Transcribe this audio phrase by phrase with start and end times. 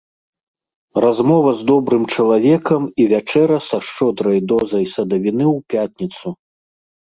[1.03, 6.27] Размова з добрым чалавекам і вячэра са шчодрай дозай садавіны ў пятніцу.